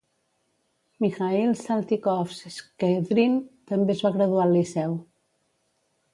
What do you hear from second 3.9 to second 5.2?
es va graduar al Liceu.